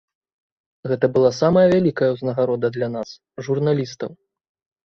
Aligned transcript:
Гэта 0.91 1.09
была 1.17 1.31
самая 1.41 1.67
вялікая 1.75 2.09
ўзнагарода 2.15 2.67
для 2.79 2.87
нас, 2.97 3.09
журналістаў! 3.49 4.11